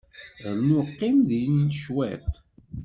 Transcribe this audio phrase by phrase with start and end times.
[0.53, 2.31] Rnu qqim din cwiṭ.